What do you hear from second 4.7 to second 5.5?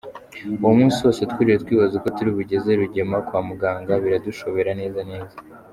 neza neza.